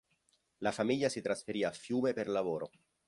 [0.61, 2.71] La famiglia si trasferì a Fiume per lavoro.